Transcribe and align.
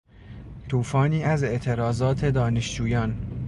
توفانی 0.69 1.23
از 1.23 1.43
اعتراضات 1.43 2.25
دانشجویان 2.25 3.17